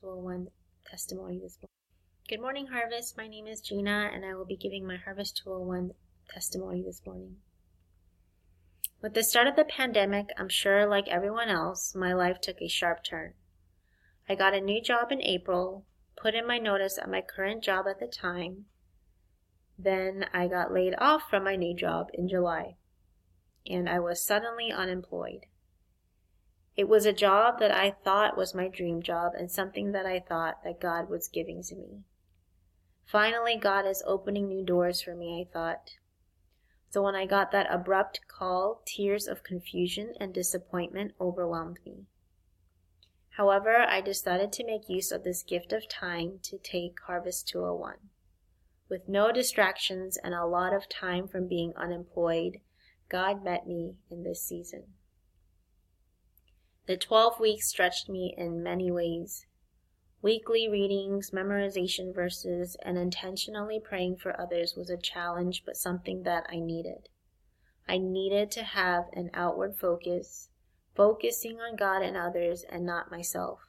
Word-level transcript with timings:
201 0.00 0.48
testimony 0.90 1.38
this 1.38 1.58
morning. 1.58 1.68
Good 2.28 2.40
morning, 2.40 2.66
Harvest. 2.66 3.16
My 3.16 3.28
name 3.28 3.46
is 3.46 3.60
Gina, 3.60 4.10
and 4.12 4.24
I 4.24 4.34
will 4.34 4.44
be 4.44 4.56
giving 4.56 4.86
my 4.86 4.96
Harvest 4.96 5.40
201 5.44 5.92
testimony 6.28 6.82
this 6.82 7.02
morning. 7.06 7.36
With 9.00 9.14
the 9.14 9.22
start 9.22 9.46
of 9.46 9.54
the 9.54 9.64
pandemic, 9.64 10.30
I'm 10.36 10.48
sure, 10.48 10.86
like 10.86 11.06
everyone 11.06 11.48
else, 11.48 11.94
my 11.94 12.12
life 12.12 12.40
took 12.40 12.60
a 12.60 12.68
sharp 12.68 13.04
turn. 13.04 13.34
I 14.28 14.34
got 14.34 14.54
a 14.54 14.60
new 14.60 14.82
job 14.82 15.12
in 15.12 15.22
April, 15.22 15.84
put 16.16 16.34
in 16.34 16.46
my 16.46 16.58
notice 16.58 16.98
at 16.98 17.10
my 17.10 17.20
current 17.20 17.62
job 17.62 17.86
at 17.88 18.00
the 18.00 18.08
time. 18.08 18.64
Then 19.78 20.26
I 20.32 20.48
got 20.48 20.72
laid 20.72 20.94
off 20.98 21.22
from 21.30 21.44
my 21.44 21.54
new 21.54 21.76
job 21.76 22.08
in 22.14 22.28
July, 22.28 22.76
and 23.68 23.88
I 23.88 24.00
was 24.00 24.24
suddenly 24.24 24.72
unemployed. 24.72 25.46
It 26.76 26.88
was 26.88 27.06
a 27.06 27.12
job 27.12 27.60
that 27.60 27.70
I 27.70 27.92
thought 27.92 28.36
was 28.36 28.54
my 28.54 28.66
dream 28.66 29.00
job 29.00 29.32
and 29.38 29.50
something 29.50 29.92
that 29.92 30.06
I 30.06 30.18
thought 30.18 30.64
that 30.64 30.80
God 30.80 31.08
was 31.08 31.28
giving 31.28 31.62
to 31.64 31.76
me. 31.76 32.02
Finally, 33.04 33.56
God 33.56 33.86
is 33.86 34.02
opening 34.06 34.48
new 34.48 34.64
doors 34.64 35.00
for 35.00 35.14
me, 35.14 35.46
I 35.46 35.52
thought. 35.52 35.90
So 36.90 37.02
when 37.02 37.14
I 37.14 37.26
got 37.26 37.52
that 37.52 37.66
abrupt 37.70 38.20
call, 38.26 38.82
tears 38.86 39.28
of 39.28 39.44
confusion 39.44 40.14
and 40.18 40.32
disappointment 40.34 41.12
overwhelmed 41.20 41.78
me. 41.84 42.06
However, 43.36 43.78
I 43.78 44.00
decided 44.00 44.52
to 44.52 44.66
make 44.66 44.88
use 44.88 45.10
of 45.10 45.24
this 45.24 45.42
gift 45.42 45.72
of 45.72 45.88
time 45.88 46.38
to 46.44 46.58
take 46.58 46.98
Harvest 47.06 47.48
201. 47.48 47.96
With 48.88 49.08
no 49.08 49.32
distractions 49.32 50.16
and 50.16 50.34
a 50.34 50.46
lot 50.46 50.72
of 50.72 50.88
time 50.88 51.26
from 51.26 51.48
being 51.48 51.72
unemployed, 51.76 52.60
God 53.08 53.44
met 53.44 53.66
me 53.66 53.96
in 54.10 54.22
this 54.22 54.42
season. 54.42 54.84
The 56.86 56.98
12 56.98 57.40
weeks 57.40 57.68
stretched 57.68 58.10
me 58.10 58.34
in 58.36 58.62
many 58.62 58.90
ways. 58.90 59.46
Weekly 60.20 60.68
readings, 60.68 61.30
memorization 61.30 62.14
verses, 62.14 62.76
and 62.82 62.98
intentionally 62.98 63.80
praying 63.80 64.16
for 64.16 64.38
others 64.38 64.74
was 64.76 64.90
a 64.90 64.98
challenge, 64.98 65.64
but 65.64 65.78
something 65.78 66.24
that 66.24 66.46
I 66.50 66.60
needed. 66.60 67.08
I 67.88 67.96
needed 67.96 68.50
to 68.52 68.64
have 68.64 69.04
an 69.14 69.30
outward 69.32 69.76
focus, 69.76 70.50
focusing 70.94 71.58
on 71.58 71.76
God 71.76 72.02
and 72.02 72.16
others 72.16 72.64
and 72.68 72.84
not 72.84 73.10
myself. 73.10 73.60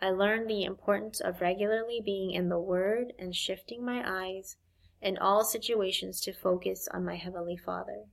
I 0.00 0.10
learned 0.10 0.48
the 0.48 0.64
importance 0.64 1.20
of 1.20 1.42
regularly 1.42 2.00
being 2.02 2.30
in 2.30 2.48
the 2.48 2.58
Word 2.58 3.12
and 3.18 3.36
shifting 3.36 3.84
my 3.84 4.02
eyes 4.06 4.56
in 5.02 5.18
all 5.18 5.44
situations 5.44 6.20
to 6.22 6.32
focus 6.32 6.88
on 6.92 7.04
my 7.04 7.16
Heavenly 7.16 7.58
Father. 7.58 8.06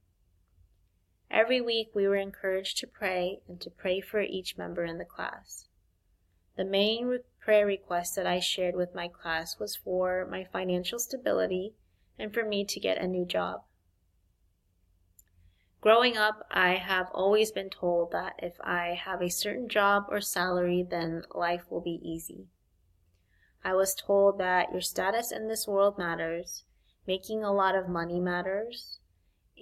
Every 1.30 1.60
week 1.62 1.90
we 1.94 2.08
were 2.08 2.16
encouraged 2.16 2.78
to 2.78 2.88
pray 2.88 3.42
and 3.48 3.60
to 3.62 3.70
pray 3.70 4.02
for 4.02 4.22
each 4.22 4.58
member 4.58 4.86
in 4.86 4.98
the 4.98 5.06
class. 5.06 5.68
The 6.56 6.66
main 6.66 7.06
re- 7.06 7.20
prayer 7.40 7.66
request 7.66 8.16
that 8.16 8.26
I 8.26 8.40
shared 8.40 8.76
with 8.76 8.96
my 8.96 9.08
class 9.08 9.60
was 9.60 9.76
for 9.76 10.26
my 10.26 10.46
financial 10.46 11.00
stability 11.00 11.76
and 12.18 12.34
for 12.34 12.44
me 12.44 12.66
to 12.66 12.80
get 12.80 12.98
a 12.98 13.08
new 13.08 13.26
job. 13.26 13.64
Growing 15.82 16.18
up, 16.18 16.48
I 16.50 16.76
have 16.76 17.10
always 17.14 17.52
been 17.52 17.70
told 17.70 18.12
that 18.12 18.34
if 18.40 18.60
I 18.62 19.00
have 19.00 19.22
a 19.22 19.30
certain 19.30 19.70
job 19.70 20.06
or 20.10 20.20
salary, 20.22 20.82
then 20.82 21.24
life 21.36 21.70
will 21.70 21.82
be 21.82 22.02
easy. 22.04 22.48
I 23.64 23.74
was 23.74 23.94
told 23.94 24.40
that 24.40 24.72
your 24.72 24.82
status 24.82 25.32
in 25.32 25.48
this 25.48 25.68
world 25.68 25.98
matters, 25.98 26.64
making 27.06 27.44
a 27.44 27.54
lot 27.54 27.76
of 27.76 27.88
money 27.88 28.20
matters, 28.20 29.00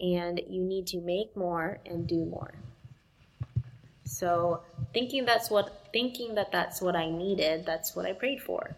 and 0.01 0.41
you 0.47 0.63
need 0.63 0.87
to 0.87 1.01
make 1.01 1.35
more 1.35 1.79
and 1.85 2.07
do 2.07 2.25
more. 2.25 2.55
So, 4.03 4.63
thinking 4.93 5.25
that's 5.25 5.49
what 5.49 5.89
thinking 5.91 6.35
that 6.35 6.51
that's 6.51 6.81
what 6.81 6.95
I 6.95 7.09
needed, 7.09 7.65
that's 7.65 7.95
what 7.95 8.05
I 8.05 8.13
prayed 8.13 8.41
for. 8.41 8.75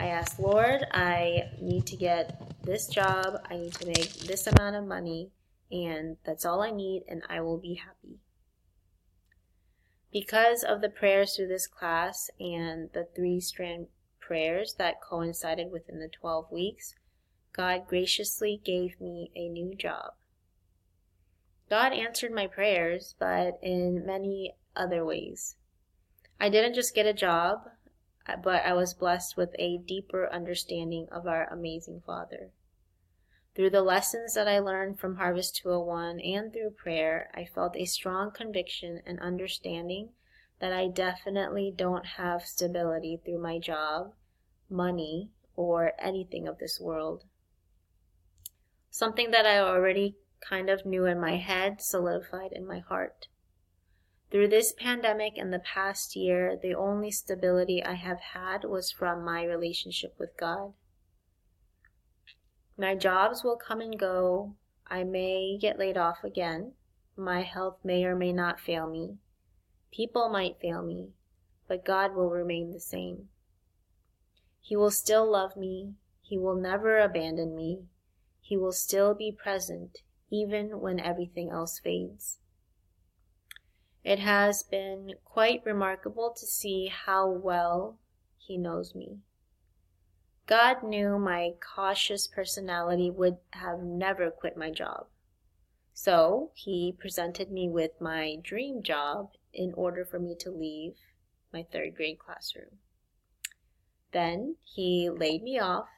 I 0.00 0.06
asked, 0.06 0.40
"Lord, 0.40 0.86
I 0.92 1.50
need 1.60 1.86
to 1.86 1.96
get 1.96 2.40
this 2.62 2.86
job, 2.86 3.40
I 3.50 3.56
need 3.56 3.74
to 3.74 3.86
make 3.86 4.10
this 4.14 4.46
amount 4.46 4.76
of 4.76 4.84
money, 4.86 5.32
and 5.70 6.16
that's 6.24 6.44
all 6.44 6.62
I 6.62 6.70
need 6.70 7.04
and 7.08 7.22
I 7.28 7.40
will 7.40 7.58
be 7.58 7.74
happy." 7.74 8.20
Because 10.10 10.64
of 10.64 10.80
the 10.80 10.88
prayers 10.88 11.36
through 11.36 11.48
this 11.48 11.66
class 11.66 12.30
and 12.40 12.90
the 12.92 13.04
three 13.04 13.40
strand 13.40 13.88
prayers 14.18 14.74
that 14.74 15.02
coincided 15.02 15.70
within 15.70 15.98
the 16.00 16.08
12 16.08 16.50
weeks, 16.50 16.94
God 17.52 17.86
graciously 17.86 18.60
gave 18.64 19.00
me 19.00 19.30
a 19.34 19.48
new 19.48 19.74
job. 19.74 20.14
God 21.68 21.92
answered 21.92 22.32
my 22.32 22.46
prayers, 22.46 23.14
but 23.18 23.58
in 23.62 24.06
many 24.06 24.54
other 24.74 25.04
ways. 25.04 25.56
I 26.40 26.48
didn't 26.48 26.74
just 26.74 26.94
get 26.94 27.06
a 27.06 27.12
job, 27.12 27.68
uh, 28.26 28.36
but 28.36 28.64
I 28.64 28.72
was 28.72 28.94
blessed 28.94 29.36
with 29.36 29.54
a 29.58 29.78
deeper 29.78 30.32
understanding 30.32 31.08
of 31.10 31.26
our 31.26 31.46
amazing 31.52 32.02
Father. 32.06 32.50
Through 33.54 33.70
the 33.70 33.82
lessons 33.82 34.34
that 34.34 34.46
I 34.46 34.60
learned 34.60 35.00
from 35.00 35.16
Harvest 35.16 35.56
201 35.56 36.20
and 36.20 36.52
through 36.52 36.70
prayer, 36.70 37.30
I 37.34 37.44
felt 37.44 37.76
a 37.76 37.86
strong 37.86 38.30
conviction 38.30 39.02
and 39.04 39.18
understanding 39.18 40.10
that 40.60 40.72
I 40.72 40.88
definitely 40.88 41.72
don't 41.74 42.06
have 42.06 42.42
stability 42.42 43.20
through 43.24 43.40
my 43.40 43.58
job, 43.58 44.12
money, 44.70 45.30
or 45.56 45.92
anything 45.98 46.46
of 46.46 46.58
this 46.58 46.80
world. 46.80 47.24
Something 48.90 49.32
that 49.32 49.44
I 49.44 49.58
already 49.58 50.16
kind 50.40 50.70
of 50.70 50.86
knew 50.86 51.04
in 51.04 51.20
my 51.20 51.36
head, 51.36 51.80
solidified 51.80 52.52
in 52.52 52.66
my 52.66 52.78
heart. 52.78 53.28
Through 54.30 54.48
this 54.48 54.72
pandemic 54.72 55.38
and 55.38 55.52
the 55.52 55.58
past 55.58 56.14
year, 56.14 56.58
the 56.60 56.74
only 56.74 57.10
stability 57.10 57.82
I 57.82 57.94
have 57.94 58.20
had 58.20 58.64
was 58.64 58.90
from 58.90 59.24
my 59.24 59.44
relationship 59.44 60.14
with 60.18 60.36
God. 60.36 60.74
My 62.76 62.94
jobs 62.94 63.42
will 63.42 63.56
come 63.56 63.80
and 63.80 63.98
go. 63.98 64.54
I 64.86 65.02
may 65.02 65.56
get 65.58 65.78
laid 65.78 65.96
off 65.96 66.22
again. 66.24 66.72
My 67.16 67.42
health 67.42 67.78
may 67.82 68.04
or 68.04 68.14
may 68.14 68.32
not 68.32 68.60
fail 68.60 68.88
me. 68.88 69.16
People 69.90 70.28
might 70.28 70.60
fail 70.60 70.82
me, 70.82 71.08
but 71.66 71.84
God 71.84 72.14
will 72.14 72.30
remain 72.30 72.72
the 72.72 72.80
same. 72.80 73.30
He 74.60 74.76
will 74.76 74.90
still 74.90 75.28
love 75.28 75.56
me. 75.56 75.94
He 76.20 76.36
will 76.36 76.54
never 76.54 76.98
abandon 76.98 77.56
me. 77.56 77.86
He 78.42 78.56
will 78.56 78.72
still 78.72 79.14
be 79.14 79.32
present 79.32 80.02
even 80.30 80.80
when 80.80 81.00
everything 81.00 81.50
else 81.50 81.78
fades. 81.78 82.38
It 84.04 84.18
has 84.18 84.62
been 84.62 85.14
quite 85.24 85.64
remarkable 85.64 86.32
to 86.38 86.46
see 86.46 86.86
how 86.86 87.28
well 87.28 87.98
he 88.38 88.56
knows 88.56 88.94
me. 88.94 89.18
God 90.46 90.82
knew 90.82 91.18
my 91.18 91.52
cautious 91.60 92.26
personality 92.26 93.10
would 93.10 93.36
have 93.50 93.80
never 93.80 94.30
quit 94.30 94.56
my 94.56 94.70
job. 94.70 95.08
So 95.92 96.52
he 96.54 96.96
presented 96.98 97.50
me 97.50 97.68
with 97.68 98.00
my 98.00 98.36
dream 98.42 98.82
job 98.82 99.32
in 99.52 99.74
order 99.74 100.04
for 100.04 100.18
me 100.18 100.34
to 100.40 100.50
leave 100.50 100.94
my 101.52 101.64
third 101.64 101.96
grade 101.96 102.18
classroom. 102.18 102.78
Then 104.12 104.56
he 104.64 105.10
laid 105.10 105.42
me 105.42 105.58
off 105.58 105.88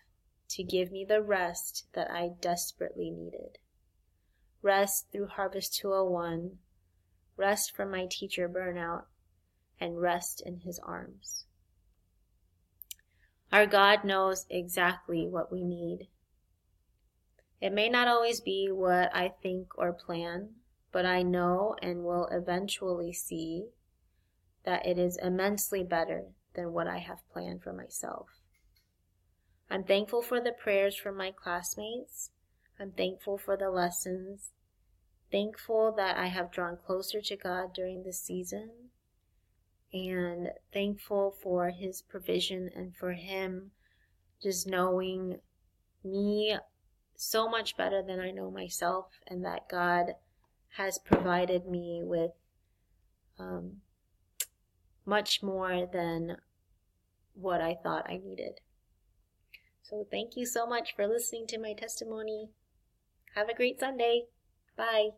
to 0.48 0.64
give 0.64 0.90
me 0.90 1.04
the 1.04 1.22
rest 1.22 1.86
that 1.92 2.10
I 2.10 2.30
desperately 2.40 3.10
needed 3.10 3.58
rest 4.62 5.06
through 5.10 5.26
Harvest 5.26 5.74
201, 5.74 6.58
rest 7.36 7.74
from 7.74 7.90
my 7.90 8.06
teacher 8.10 8.48
burnout, 8.48 9.04
and 9.80 10.00
rest 10.00 10.42
in 10.44 10.58
his 10.58 10.78
arms. 10.80 11.44
Our 13.52 13.66
God 13.66 14.04
knows 14.04 14.46
exactly 14.48 15.26
what 15.26 15.50
we 15.50 15.64
need. 15.64 16.08
It 17.60 17.72
may 17.72 17.88
not 17.88 18.08
always 18.08 18.40
be 18.40 18.68
what 18.70 19.14
I 19.14 19.32
think 19.42 19.76
or 19.76 19.92
plan, 19.92 20.50
but 20.92 21.04
I 21.04 21.22
know 21.22 21.76
and 21.82 22.04
will 22.04 22.26
eventually 22.30 23.12
see 23.12 23.66
that 24.64 24.86
it 24.86 24.98
is 24.98 25.18
immensely 25.22 25.82
better 25.82 26.26
than 26.54 26.72
what 26.72 26.86
I 26.86 26.98
have 26.98 27.28
planned 27.32 27.62
for 27.62 27.72
myself. 27.72 28.28
I'm 29.70 29.84
thankful 29.84 30.22
for 30.22 30.40
the 30.40 30.52
prayers 30.52 30.96
from 30.96 31.16
my 31.16 31.32
classmates 31.32 32.30
I'm 32.80 32.92
thankful 32.92 33.36
for 33.36 33.58
the 33.58 33.68
lessons, 33.68 34.52
thankful 35.30 35.92
that 35.98 36.16
I 36.16 36.28
have 36.28 36.50
drawn 36.50 36.78
closer 36.78 37.20
to 37.20 37.36
God 37.36 37.74
during 37.74 38.02
this 38.02 38.18
season, 38.18 38.70
and 39.92 40.48
thankful 40.72 41.30
for 41.42 41.68
His 41.68 42.00
provision 42.00 42.70
and 42.74 42.96
for 42.96 43.12
Him 43.12 43.72
just 44.42 44.66
knowing 44.66 45.40
me 46.02 46.56
so 47.16 47.50
much 47.50 47.76
better 47.76 48.02
than 48.02 48.18
I 48.18 48.30
know 48.30 48.50
myself, 48.50 49.08
and 49.26 49.44
that 49.44 49.68
God 49.68 50.14
has 50.76 50.98
provided 50.98 51.66
me 51.66 52.00
with 52.02 52.30
um, 53.38 53.82
much 55.04 55.42
more 55.42 55.86
than 55.92 56.38
what 57.34 57.60
I 57.60 57.76
thought 57.82 58.08
I 58.08 58.16
needed. 58.16 58.60
So, 59.82 60.06
thank 60.10 60.34
you 60.34 60.46
so 60.46 60.66
much 60.66 60.96
for 60.96 61.06
listening 61.06 61.46
to 61.48 61.58
my 61.58 61.74
testimony. 61.74 62.48
Have 63.34 63.48
a 63.48 63.54
great 63.54 63.80
Sunday. 63.80 64.26
Bye. 64.76 65.10